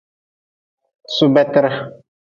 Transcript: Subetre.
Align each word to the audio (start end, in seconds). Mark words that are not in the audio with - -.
Subetre. 1.15 1.73